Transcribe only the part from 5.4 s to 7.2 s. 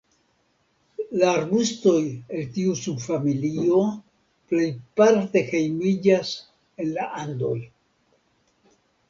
hejmiĝas en la